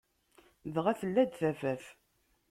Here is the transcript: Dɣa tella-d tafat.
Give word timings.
Dɣa 0.73 0.93
tella-d 0.99 1.31
tafat. 1.39 1.85